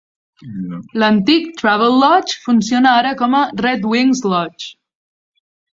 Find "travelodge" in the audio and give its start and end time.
1.63-2.41